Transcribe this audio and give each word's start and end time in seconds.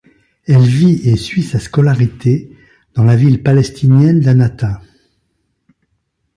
Elle 0.47 0.63
vit 0.63 1.07
et 1.07 1.15
suit 1.15 1.43
sa 1.43 1.59
scolarité 1.59 2.49
dans 2.95 3.03
la 3.03 3.15
ville 3.15 3.43
palestinienne 3.43 4.19
d'Anata. 4.19 4.81